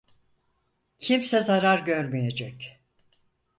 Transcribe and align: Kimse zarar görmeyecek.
Kimse 0.99 1.43
zarar 1.43 1.79
görmeyecek. 1.85 2.79